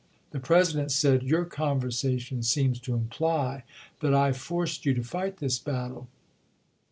[0.31, 3.63] The President said, "Your conversation seems to imply
[3.99, 6.07] that I forced you to BULL RUN 359 fight this battle."